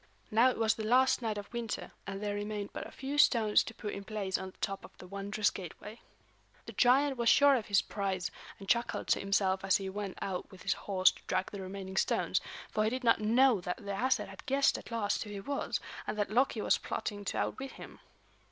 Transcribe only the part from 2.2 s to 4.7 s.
there remained but a few stones to put in place on the